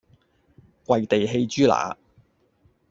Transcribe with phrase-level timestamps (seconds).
[0.87, 1.95] 跪地餼豬乸